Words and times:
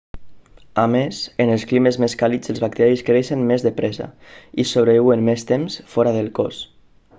a 0.83 0.85
més 0.93 1.17
en 1.43 1.51
els 1.55 1.65
climes 1.71 1.99
més 2.05 2.15
càlids 2.21 2.51
els 2.55 2.63
bacteris 2.63 3.05
creixen 3.11 3.45
més 3.51 3.67
de 3.67 3.73
pressa 3.81 4.09
i 4.63 4.67
sobreviuen 4.73 5.25
més 5.31 5.49
temps 5.55 5.81
fora 5.97 6.19
del 6.19 6.35
cos 6.41 6.67